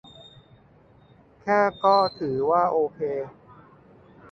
[1.41, 2.99] แค่ก็ถือว่าโอเค